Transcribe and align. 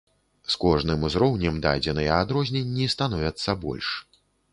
З 0.51 0.55
кожным 0.63 1.03
узроўнем 1.09 1.59
дадзеныя 1.65 2.15
адрозненні 2.23 2.87
становяцца 2.95 3.55
больш. 3.67 3.93